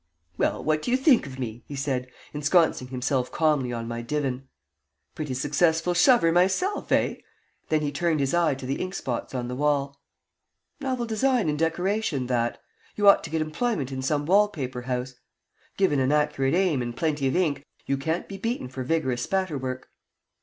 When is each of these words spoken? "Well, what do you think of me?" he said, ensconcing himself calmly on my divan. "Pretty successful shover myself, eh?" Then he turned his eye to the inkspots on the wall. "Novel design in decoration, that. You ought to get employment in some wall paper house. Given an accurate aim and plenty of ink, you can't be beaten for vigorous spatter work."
"Well, 0.35 0.63
what 0.63 0.81
do 0.81 0.89
you 0.89 0.97
think 0.97 1.27
of 1.27 1.37
me?" 1.37 1.63
he 1.67 1.75
said, 1.75 2.07
ensconcing 2.33 2.87
himself 2.87 3.31
calmly 3.31 3.71
on 3.71 3.87
my 3.87 4.01
divan. 4.01 4.47
"Pretty 5.13 5.35
successful 5.35 5.93
shover 5.93 6.31
myself, 6.31 6.91
eh?" 6.91 7.17
Then 7.69 7.81
he 7.81 7.91
turned 7.91 8.19
his 8.19 8.33
eye 8.33 8.55
to 8.55 8.65
the 8.65 8.77
inkspots 8.79 9.35
on 9.35 9.47
the 9.47 9.53
wall. 9.53 10.01
"Novel 10.79 11.05
design 11.05 11.49
in 11.49 11.55
decoration, 11.55 12.25
that. 12.25 12.59
You 12.95 13.07
ought 13.07 13.23
to 13.25 13.29
get 13.29 13.41
employment 13.43 13.91
in 13.91 14.01
some 14.01 14.25
wall 14.25 14.47
paper 14.47 14.81
house. 14.81 15.13
Given 15.77 15.99
an 15.99 16.11
accurate 16.11 16.55
aim 16.55 16.81
and 16.81 16.97
plenty 16.97 17.27
of 17.27 17.35
ink, 17.35 17.63
you 17.85 17.95
can't 17.95 18.27
be 18.27 18.37
beaten 18.39 18.69
for 18.69 18.81
vigorous 18.83 19.21
spatter 19.21 19.59
work." 19.59 19.89